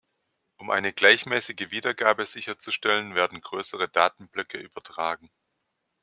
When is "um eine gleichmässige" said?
0.57-1.69